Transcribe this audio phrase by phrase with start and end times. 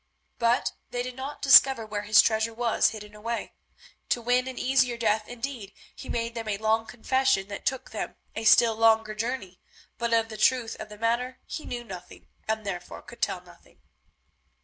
[0.39, 3.53] But they did not discover where his treasure was hidden away.
[4.09, 8.15] To win an easier death, indeed, he made them a long confession that took them
[8.35, 9.59] a still longer journey,
[9.99, 13.45] but of the truth of the matter he knew nothing, and therefore could tell them
[13.45, 13.77] nothing.